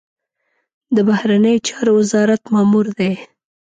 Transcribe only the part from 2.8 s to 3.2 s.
دی.